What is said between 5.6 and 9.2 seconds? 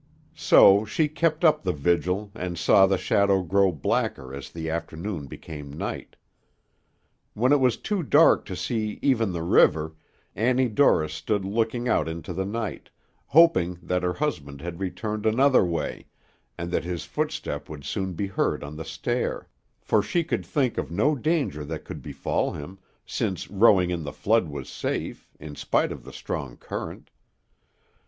night. When it was too dark to see